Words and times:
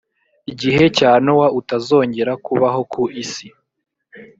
gihe 0.59 0.83
cya 0.97 1.11
nowa 1.23 1.47
utazongera 1.59 2.31
kubaho 2.45 2.81
ku 2.91 3.03
isi 3.23 3.47